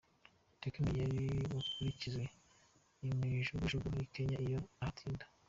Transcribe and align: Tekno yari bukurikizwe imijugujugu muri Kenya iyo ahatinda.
Tekno 0.61 0.89
yari 1.01 1.19
bukurikizwe 1.51 2.23
imijugujugu 3.07 3.85
muri 3.93 4.07
Kenya 4.15 4.37
iyo 4.45 4.59
ahatinda. 4.81 5.25